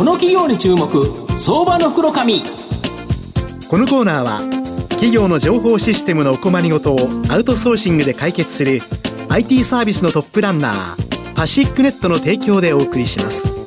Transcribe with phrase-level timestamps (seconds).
[0.00, 0.88] この企業に注目
[1.38, 2.40] 相場の袋紙
[3.68, 4.38] このコーナーは
[4.88, 6.98] 企業の情報システムのお困りごとを
[7.28, 8.78] アウトソーシングで解決する
[9.28, 13.59] IT サービスのトップランナーパシックネットの提供でお送りします。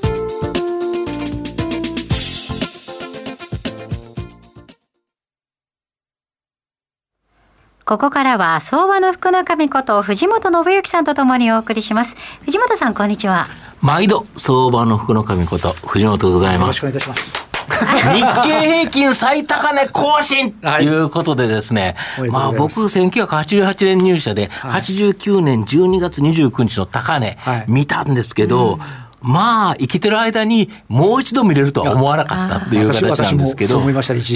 [7.94, 12.16] ここからは相場の福中美こと藤本信之さんとともにお送りします。
[12.44, 13.46] 藤本さん、こんにちは。
[13.82, 16.84] 毎度、相場の福中美こと藤本でございます。
[16.84, 18.44] よろしくお願いいたします。
[18.44, 33.81] 日経平均最高値更新ということでですね、はい、まあ僕1988年入社で、89年12月29日の高値見たんですけど、はいまあ、生きてる間にもう一度見れるとは思わなかったっていう形なんですけど、そう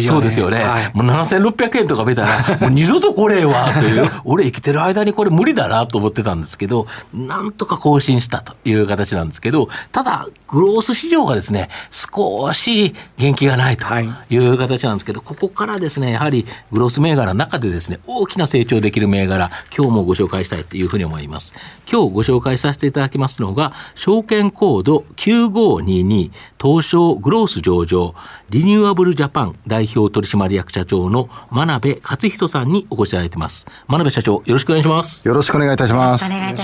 [0.08, 0.64] そうですよね。
[0.64, 2.30] はい、もう7600円とか見たら、
[2.62, 13.86] もう二度とこれわという、 俺生きてる間にこれ無理だなと思ってたんですけど、なんとか更新したという形なんですけど、ただ、グロース市場がですね、少し元気がないと
[14.30, 21.54] いう形なんですけど、ここからですね、やはりグロース銘柄の中でですね、大きな成長できる銘柄、今日もご紹介したいというふうに思います。
[21.92, 28.16] 今日ご紹介させていただきますのが、証券コーード9522東証グロース上場
[28.50, 33.66] リニューアブルジャパン代表取締役社長の真鍋勝人さんにお越しいただいてます。
[33.88, 35.28] 真鍋社長よろしくお願いします。
[35.28, 36.34] よろしくお願いいたします。
[36.34, 36.56] お願いい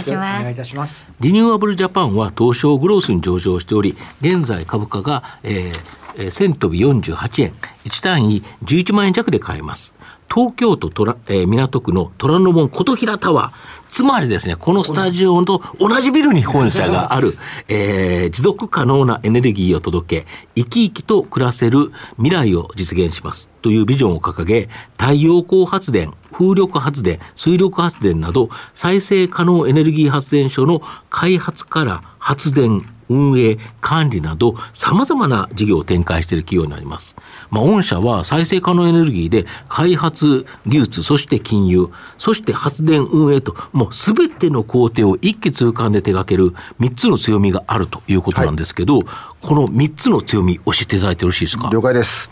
[0.55, 1.07] たします。
[1.19, 7.51] リニューアブルジャパンは東証グロースに上場しており現在株価が、えーえー、1000飛び48円、
[7.85, 9.93] 1単位11万円弱で買えます。
[10.33, 13.83] 東京都虎、えー、港区の虎ノ門琴平タワー。
[13.89, 23.51] つまりですね、このスタジオと同じビルに本社がある、えー、持続可能なエネルギーを届け、生き生きと暮らせる未来を実現します。
[23.61, 30.81] というビジョンを掲げ、太陽光発電、風力発電、水力発電など、再生可能エネルギー発電所の
[31.11, 37.15] 開発から発電、運営、管理など、様々な事業を展開している企業になります。
[37.49, 49.05] まあ、御社は再生可能エネルギーで開発、技術、そして金融、そして発電運営と、もうすべての工程を一気通貫で手掛ける3つの強みがあるということなんですけど、はい、
[49.47, 51.69] この3つの強み、教えていただいてよろしいですか？
[51.71, 52.31] 了解です。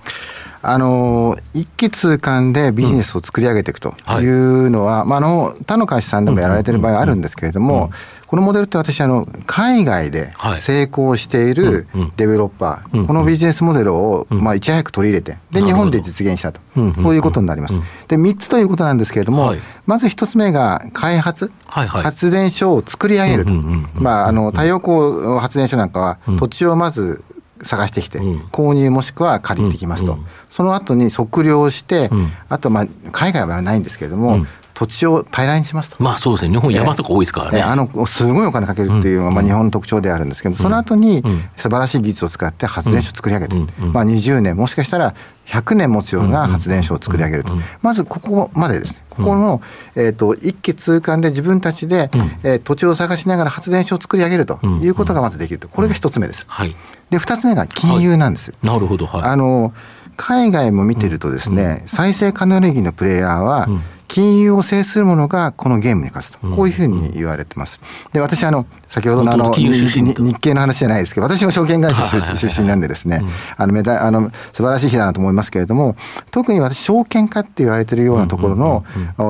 [0.64, 7.92] あの一気通貫でビジネスを作り上げていくというのは、うんはい、まあ、あの他の会社さんでもやられてる場合あるんですけれども、
[8.28, 16.62] このモデルって私あの海外で成功しているデベロッパー、このビジネスモデルをまあいち早く取り入れてで日本で実現したと、
[17.04, 17.76] こういうことになります。
[18.08, 19.56] で3つということなんですけれども、
[19.86, 23.52] まず1つ目が開発、発電所を作り上げると、
[23.96, 27.24] まあ、あの太陽光発電所なんかは土地をまず
[27.64, 28.20] 探してきて、
[28.52, 30.18] 購入もしくは借りてきますと、
[30.50, 32.10] その後に測量して、
[32.50, 34.46] あとまあ海外はないんですけれども、
[34.82, 36.04] 土地を平らにしますと。
[36.04, 36.52] まあそうですね。
[36.52, 37.62] 日本山とか多いですからね。
[37.62, 41.22] あの、すごいお金かけるっていうのが、まあ日本の特徴であるんですけど、その後に
[41.56, 45.14] 素晴らしい技術を使って発電所を作り上げて、まあ20年、もしかしたら
[45.46, 47.54] 100年持つような発電所を作り上げると。
[47.84, 49.04] まずここまでですね。
[49.12, 49.62] ここの、
[49.96, 52.10] えー、と一気通貫で自分たちで、
[52.44, 55.68] えー、土地を探しながら発電所を作り上げるということがまずできると。
[55.68, 56.46] これが一つ目です。
[56.48, 56.76] はい、
[57.12, 58.54] で、二つ目が金融なんです。
[58.64, 59.06] なるほど。
[59.06, 59.74] はい、あの、
[60.18, 63.68] 海外も見てるとですね、再生可能エネルギーのプレイヤーは、
[64.12, 67.80] 金融を制するものがこのゲームに勝つと、こういうふうに言われてます。
[68.12, 72.04] で、私、あの、先ほどのあの、日経の話じゃないですけど、私も証券会社
[72.36, 73.24] 出身なんでですね、
[73.56, 75.96] あの、めだ、あの、素晴らしい日だなと思いますけれども、
[76.30, 78.84] 特に私、証券化って言われてるようなところの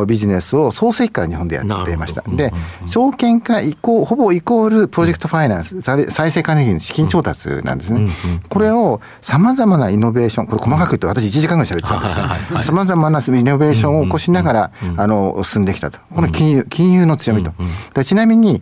[0.08, 2.24] ビジネスを創世期から日本でやっていました。
[2.28, 2.52] で、
[2.88, 8.10] 証券化イコほぼイコールプロジェクトファイナンス、再生可能の資金調達なんですね。
[8.50, 17.52] これをさまざまなイノベーション、これ細かく言って私1時間ぐらい喋っちゃうんですが、さまざまなイノベーションを起こしながら、あの進んできたと、この金融金融の強みと。
[17.94, 18.62] でちなみに、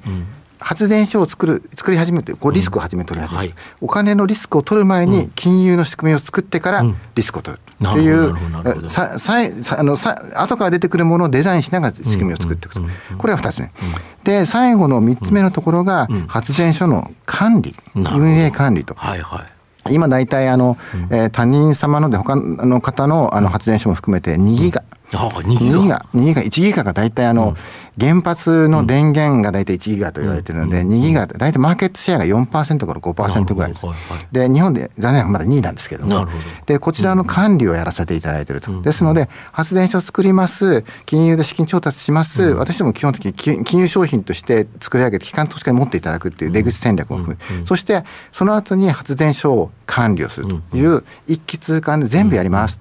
[0.60, 6.84] 発電所を作る作り始めてこうリスクを始め取り始める、お金のリスクを取る前に金融の仕組みを作ってから
[7.16, 7.62] リスクを取る。
[7.62, 9.36] っていうささ
[9.78, 12.82] あのさ後から出てくるものをデザインしながら仕組みを作っていくと、
[13.18, 13.72] これが2つ目、
[14.26, 18.96] で最後の3つ目のところが発電所の管理、運営管理と。
[18.96, 19.46] はいは
[19.88, 19.94] い。
[19.94, 20.78] 今大体あの、
[21.10, 26.80] えー、他人様ので他の方のあの発電所も含めて2ギガ、2ギガ、2ギガ、1ギガ。
[26.84, 27.56] が大体あの、
[28.00, 33.86] 原発の電源が大体1ギガと言われてるので、2ギガ、大体マーケットシェアが4%から5%ぐらいです。
[34.32, 36.28] で、日本で残念ながらまだ2位なんですけども、
[36.66, 38.82] で、こちらの管理をやらせていただいていると。
[38.82, 52.80] ですので、発電所を作ります、金融で資金調達します、私ども基本的に金融商品として作り上げて、機関投資家に持っていただくっていう出口戦略も含め、そして、その後に発電所を管理をするという一気通貫で全部やります。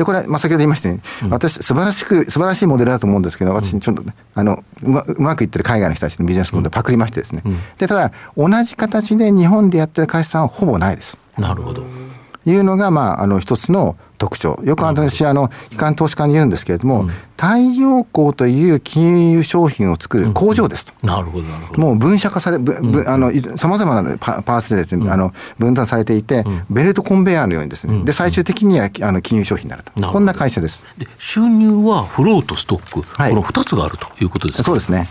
[0.00, 4.02] で、これは、まあ、先ほど言いましたように、私、素晴らしく、素晴らしいモデルだと思うんですけど、私、ちょっと、
[4.34, 7.42] あの、うまうまくいってる海外の人たちのビジネスモデルパクりましてですね。
[7.76, 11.18] で、ただ、同じ形で日本でやってる会社さんはほぼないです。
[11.36, 11.84] なるほど。
[12.50, 14.60] いうのが、まあ、あの一つの特徴。
[14.64, 17.08] よく私、あの、機関投資家に言うんですけれども、うん、
[17.38, 20.92] 太陽光という金融商品を作る工場ですと。
[21.02, 21.80] うん、なるほど、なるほど。
[21.80, 29.92] もう分社化され、ぶあの、さまざまなパーツでですね、あの、分担されていて、ベルトコンベヤーのようにですね、で、最終的には、あの、金融商品になると。
[30.06, 30.84] こんな会社です。
[30.98, 34.64] で収入はフローとストック、はい、この2つがあるということですか？
[34.64, 35.08] そうですね。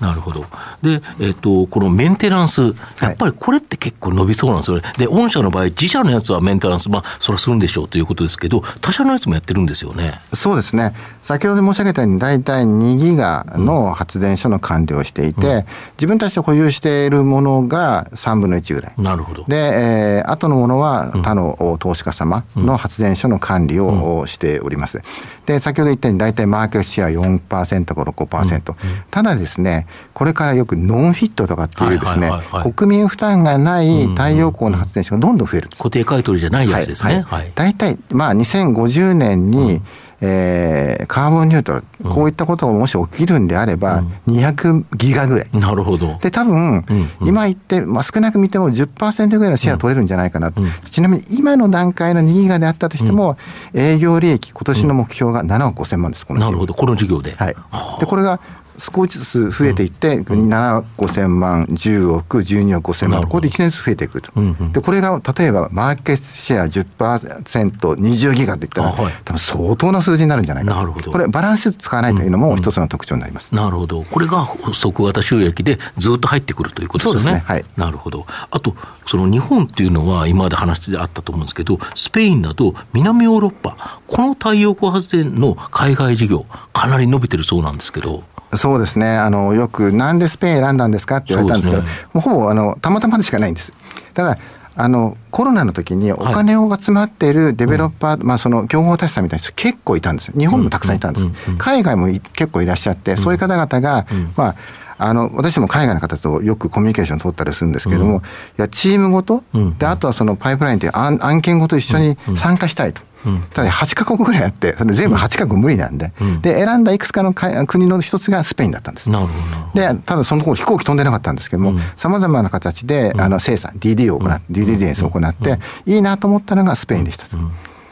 [0.00, 0.46] なるほど。
[0.82, 4.82] で、えっ、ー、と、このメンテナンス、やっぱりこれって結構伸びそうなんですよね。
[4.84, 10.20] はい、で、御社の場合、自社のやつはメンテナンス、まあ、それはするんでしょうということですけど、他社のやつもやってるんですよね。
[10.32, 10.94] そうですね。
[11.22, 15.64] 先ほど申し上げたように、大体2ギガの発電所の管理をしていて、うん、
[15.96, 18.94] 自分たちで保有しているものが3分の1ぐらい。
[18.96, 19.44] なるほど。
[19.44, 25.02] で、えー、後のものは他の投資家様の発電所の管理をしております。
[25.50, 28.72] で、先ほど言ったように、大体マーケットシェア4%から5%。
[28.72, 28.76] うん、
[29.10, 32.30] ただですね、これからよくノンフィットとかっていうですね、
[32.74, 37.24] 国民負担がない太陽光の発電所がどんどん増える固定買取じゃないやつですね。
[37.26, 37.52] はい。
[37.54, 39.82] 大体、まあ、2050年に、うん
[40.22, 45.48] えー、カーボンニュートラル、こういったことがもし起きるんであれば、200ギガぐらい。
[45.52, 46.18] なるほど。
[46.20, 46.84] で、多分、
[47.22, 50.62] 今言って、まあ、少なく見ても10%ぐらいのシェア取れるんじゃないかなと。
[50.90, 53.38] ちなみに今の段階の2ギガであったとしても、
[53.72, 57.34] 営業利益、今年の目標が7億5000万です、このなるほど、この事業で。
[57.36, 57.56] はい。
[57.98, 58.40] で、これが
[58.78, 70.74] 少しずつ増えていって、うん、7億5000万、10億、12億5000万、ここで1年ずつ増えていくと、うんうん、でこれが例えばマーケットシェア10%、20ギガっていったら、はい、多分相当な数字になるんじゃないか。
[70.74, 71.10] なるほど。
[71.10, 77.30] これ、バランス使わないというのも一つの特徴になります、うんうん、なるほど、これが即型収益でずっと入ってくるということですね。
[77.34, 77.44] ね。
[77.46, 78.26] はい、なるほど。
[78.50, 78.74] あと
[79.06, 88.22] その日本っていうのは、今まで話であったと思うんですけど、スペインなど南ヨーロッパ、この太陽光発電の海外事業、かなり伸びてるそうなんですけど。
[88.54, 89.16] そうですね。
[89.16, 93.72] あの、よく、なんでスペイン選んだんですかって言われたんですけど、ね、もうほぼ、あの、たまたまでしかないんです。
[94.14, 94.38] ただ、
[94.76, 100.32] あのコロナの時にお金が集まっているデベロッパー、はい、まあ、その競合他社さんみたいな人結構いたんです。
[100.32, 101.26] 日本もたくさんいたんです、
[101.58, 104.06] 海外も結構いらっしゃって、そういう方々が、
[104.36, 104.54] まあ
[105.02, 108.22] あの私も海外の方とよくコミュニケーション取ったりするんですけれども、うん、い
[108.58, 113.00] やチームごと、うん、であとはそのパイプラインという案案件ごと一緒に参加したいと。
[113.26, 119.10] うん、ただ8か国ぐらいあって、それ全部8か国無理なんで、うん、で、選んだいくつかの国の一つがスペインだったんです。
[119.10, 119.32] なるほ
[119.74, 119.80] ど。
[119.80, 127.36] で、ただその頃飛行機飛んでなかったんですけども、さまざまな形で、あの生産、DD を行って、デューディデンスを行って、いいなと思ったのがスペインでしたと。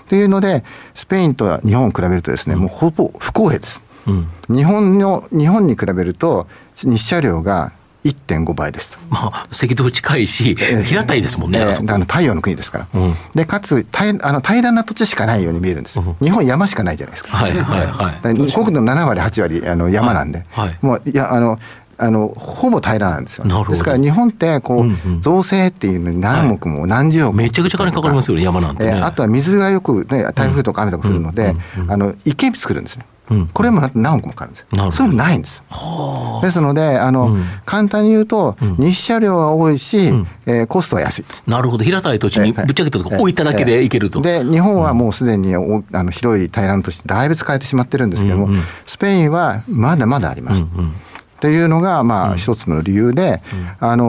[0.09, 0.65] というので、
[0.95, 3.83] スペインと日本を比べるとですね、もうほぼ不公平です。
[4.49, 7.73] 日本の日本に比べると日射量が
[8.09, 8.99] 1.5倍ですと。
[9.11, 11.61] まあ、赤道近いし、平たいですもんね。
[11.61, 12.89] あの太陽の国ですから。
[12.95, 16.01] うん、で、かつ平あの、平らな土地しかないように見えるんです。
[16.01, 17.37] うん、日本山しかないじゃないですか。
[17.37, 18.53] はいはいはい。
[18.53, 20.45] 国土の7割、8割あの山なんで。
[20.51, 21.59] はい、はい、もういやあの
[22.01, 31.57] あのほぼ平らなんですよ、ね、ですから日本ってこう、うんうん、造成っていうのに何億も何十億も、めちゃくちゃ金かかりますよね山なんて、ね、あとは水がよく、ね、台風とか雨とか降るので、
[31.89, 33.05] あの池作るんですね
[33.53, 34.93] これも何億もかかるんですよ。
[34.93, 35.63] それもないんですよ。
[36.43, 41.25] ですのであの、簡単に言うと、日射量は多いし、うえコストは安い。
[41.47, 41.85] なるほど。
[41.85, 44.21] 平たい土地にぶっちゃけたとこ置いただけでいけると。
[44.21, 48.49] で日本はもうすでにおあの広い平らな土地だいぶ使えてしまってるんですけども、
[48.87, 50.65] スペインはまだまだあります。
[50.65, 53.41] っていうのが、まあ、一つの理由で、
[53.79, 54.07] あの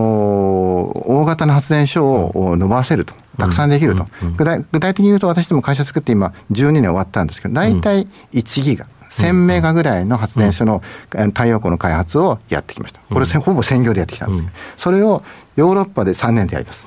[1.06, 3.14] 大型の発電所を伸ばせると。
[3.38, 4.06] たくさんできると、
[4.36, 13.02] 具体具体的に言うと私ども会社作って今12年終わったんですけど大体1ギガ、1000メガぐらいの発電所の太陽光の開発をやってきました。
[13.10, 15.24] これほぼ専業でやってきたんですけど、それを
[15.56, 16.86] ヨーロッパで3年でやります。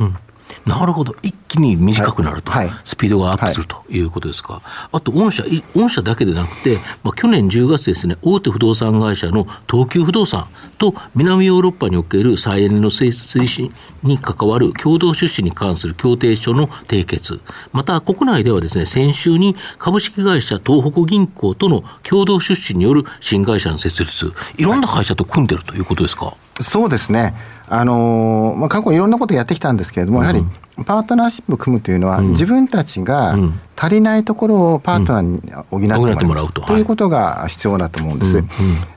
[0.66, 4.02] なるほど、一気に短くなると、はい、スピードがアップするとい。
[4.02, 5.44] うことですか、はい、あと御社、
[5.74, 13.12] 御社だけでなくて、まあ、去年10月ですね、大手不動産会社の東急不動産と南ヨーロッパにおける再エネの推
[13.46, 17.40] 進に関わる共同出資に関する協定書の締結、
[17.72, 26.36] また国内ではですね、先週に株式会社東北銀行との共同出資による新会社の設立、いろんな会社と組んでるということですか？
[26.60, 27.34] そうですね。
[27.68, 30.44] あのまあ、過去いろんなことやってきたんですけれども、やはり
[30.84, 33.36] パートナーシップを組むというのは、自分たちが
[33.76, 35.40] 足りないところをパートナーに
[35.70, 36.62] 補ってもらうと。
[36.78, 36.80] い。
[36.82, 38.44] うことが必要だと思うんです。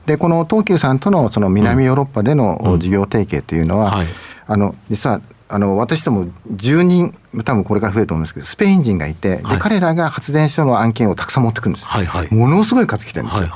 [0.06, 4.04] で、この東急さんとのその南ヨーロッパでの事業提携というのは、
[4.46, 13.48] あの実はあの私ども10人多分これから増えると思うんですけどスペイン人がいて、で彼らが発電所の案件をたくさん持ってくるんです、はいはい、ものすごい数来てるんですよ。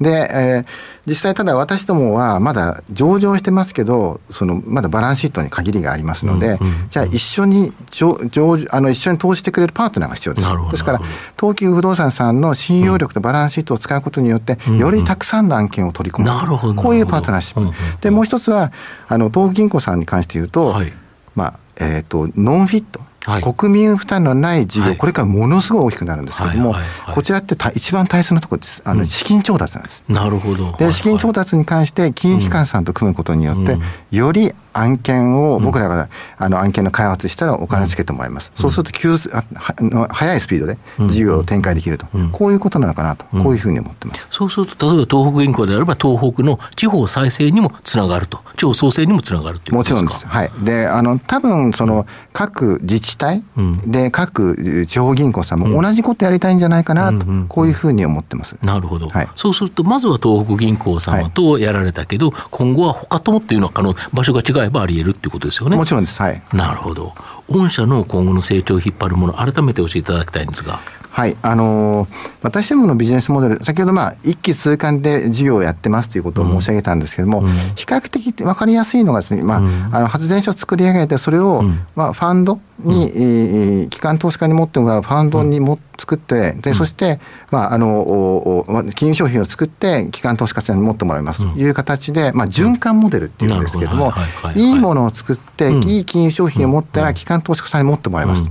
[0.00, 0.66] で、えー、
[1.06, 10.48] 実際ただ私どもはまだ上場してますけどそのまだバランスシートに限りがありますので、うんうん、じゃあ一緒に上上あの一緒に投資してくれるパートナーが必要です。
[10.70, 11.00] ですから
[11.38, 17.60] 東急不動産さんの信用力とバランスシートを使うことによって、うん、よりたくさんの案件を取り込む、うんうん、こういうパートナーシップ。
[17.62, 18.72] うんうん、でもう一つは
[19.08, 20.92] あの東京銀行さんに関して言うと、はい、
[21.34, 26.74] まあえーと、ノンフィットはい、国民負担のない事業、はい、これからものすごい大きくなるんですけれども、
[27.14, 28.80] こちらってた一番大切なところです。
[28.86, 30.02] あの、資金調達なんです。
[30.08, 30.74] なるほど。
[30.78, 33.76] で、資金調達に関して金融機関さんと組むことによって、
[34.10, 38.52] より案件を僕らが、あの案件の開発したらお金つけてもらいます。
[38.56, 44.26] そうすると急あ速いスピードで事業を展開できると、こういうことなのかなと、こういうふうに思ってます。
[44.30, 50.10] そうすると、例えば東北銀行であれば東北の地方再生にもつながると、地方創生にもつながるということですか？
[50.10, 50.26] もちろんです。
[50.26, 50.50] はい。
[50.64, 53.42] で、あの多分その各自治体
[53.86, 58.56] で各地方銀行さんも同じことやりたいんじゃないかなと、こういうふうに思ってます。
[58.62, 59.08] なるほど。
[59.08, 65.76] はい、そうするとまずは東北銀行様とやられたけど、はい、今後は他ともっていうのはあの場所が違えばあり得るっていうことですよね。
[65.76, 66.20] もちろんです。
[66.20, 66.42] はい。
[66.52, 67.14] なるほど。
[67.48, 70.80] 御社の今後の成長を引っ張るもの改めて教えていただきたいんですが。
[71.18, 72.08] はい、あのー、
[72.42, 87.18] 私どものビジネスモデル、先ほど、まあ、一気通貫で事業をやってますということを申し上げたんですけれども、うん、比較的分かりやすいのがですね、まあ、うん、あの発電所を作り上げて、それを、うん、まあ、ファンドに、うん、え機関投資家に持ってもらうファンドにも、作って、でそして、
[87.50, 94.12] まあ、あの金融商品を作って、機関投資家さんに持ってもらいますという形で、まあ、循環モデルっていうんですけれども、
[94.54, 98.48] いいものを作って、いい金融商品を持ったら、機関投資家さんに持ってもらいます。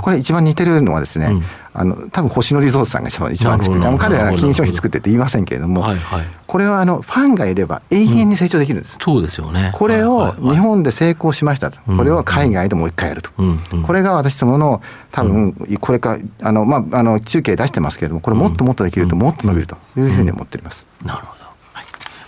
[0.00, 9.70] これ、一番似てるのはですね、あの多分星野リゾートさんが一番一番作って彼らが金融商品作ってって言いませんけれども、はいはい、これはあのファンがいれば永遠に成長できるんです、うん、そうですよね。
[9.74, 13.60] これを日本で成功しましたと、これを海外でもう一回やると、うん。
[13.72, 20.84] うん、これが私どもの多分これかあの、まあ、あの中継出してますけれどもこれもっともっとできるともっと伸びるというふうに思っております。
[21.04, 21.39] なるほど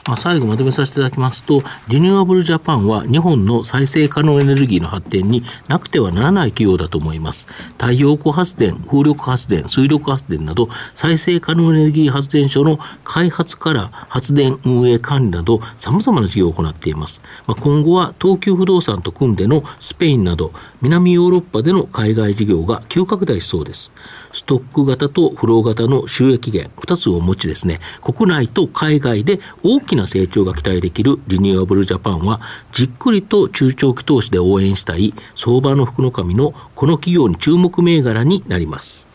[0.06, 7.46] まあ、最後まとめさせていただきますと、リニューアブルジャパンは日本の再生可能エネルギーの発展になくてはならない企業だと思います。
[7.78, 17.22] 太陽光発電、風力発電、水力発電など、再生可能エネルギー発電所の開発から発電運営管理など、様々な事業を行っています。
[17.46, 23.92] まあ、今後は東急不動産と組んでのスペインなど、南ヨーロッパでの海外事業が急拡大しそうです。
[24.32, 32.40] ストック型とフロー型の収益源、2つをお持ちですね、国内と海外で大きな成長が期待できるリニューアブルジャパンは、
[32.72, 39.06] じっくりと中長期投資で応援したい相場の福の神のこの企業に注目銘柄になります。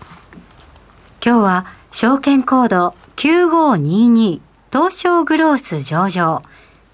[1.23, 4.39] 今日は証券コード9522
[4.71, 6.41] 東証グロース上場。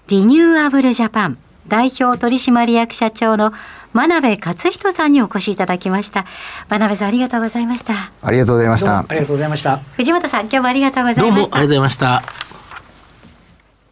[0.08, 1.38] リニューアブルジャパン。
[1.66, 3.52] 代表取締役社長の
[3.94, 6.26] 真鍋勝人さんにお越しいただきました。
[6.68, 8.98] 真鍋さんありがとうございましたありがとうございました。
[8.98, 9.78] ありがとうございました。
[9.96, 11.40] 藤本さん今日もありがとうございました。
[11.40, 12.53] どうもありがとうございました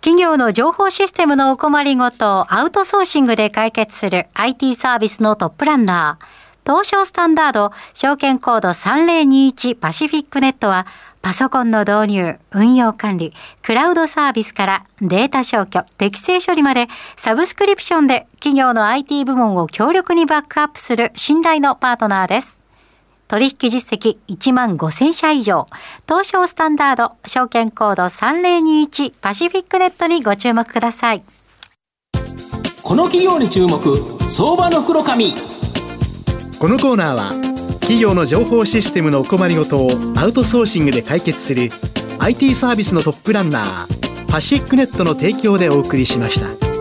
[0.02, 6.26] 企業の情報システムのお困りごとをアウトソーシングで解決する IT サービスのトップランナー
[6.66, 10.88] 東証スタンダード証券コード3021パシフィックネットは
[11.22, 13.32] パソコンの導入、運用管理、
[13.62, 22.61] クラウドサービスからデータ消去、適正処理までサブスクリプションで企業の IT 部門を強力にバックアップする信頼のパートナーです。
[23.32, 25.64] 取引実績1万5000社以上、
[26.06, 31.22] 東証スタンダード、証券コード3021パシフィックネットにご注目ください。
[32.82, 33.80] この企業に注目、
[34.28, 35.32] 相場の袋紙。
[36.58, 37.30] このコーナーは
[37.80, 41.70] 企業の情報システムのお困りごとをアウトソーシングで解決する
[42.18, 46.71] IT サービスのトップランナーパシックネットの提供でお送りしました。